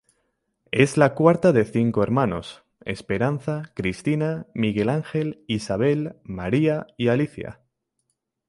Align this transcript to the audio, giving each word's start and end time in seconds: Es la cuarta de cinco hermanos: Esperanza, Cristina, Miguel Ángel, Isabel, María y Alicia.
Es 0.71 0.97
la 0.97 1.13
cuarta 1.13 1.51
de 1.51 1.63
cinco 1.63 2.01
hermanos: 2.01 2.63
Esperanza, 2.83 3.69
Cristina, 3.75 4.47
Miguel 4.55 4.89
Ángel, 4.89 5.43
Isabel, 5.45 6.15
María 6.23 6.87
y 6.97 7.09
Alicia. 7.09 7.59